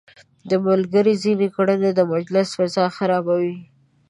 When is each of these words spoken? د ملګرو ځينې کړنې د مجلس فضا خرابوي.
د 0.49 0.51
ملګرو 0.67 1.13
ځينې 1.23 1.47
کړنې 1.55 1.89
د 1.93 1.99
مجلس 2.13 2.47
فضا 2.57 2.85
خرابوي. 2.97 3.55